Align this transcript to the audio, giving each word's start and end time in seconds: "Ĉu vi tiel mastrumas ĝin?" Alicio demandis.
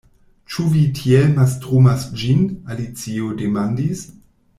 "Ĉu 0.53 0.63
vi 0.75 0.79
tiel 0.99 1.27
mastrumas 1.35 2.05
ĝin?" 2.21 2.41
Alicio 2.77 3.29
demandis. 3.43 4.03